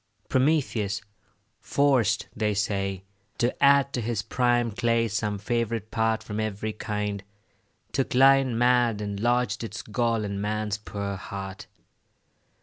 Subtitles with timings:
[0.29, 0.99] Prometheus,
[1.59, 3.03] forced, they say,
[3.37, 7.23] to add To his prime clay some favourite part From every kind,
[7.91, 11.67] took lion mad, And lodged its gall in man's poor heart.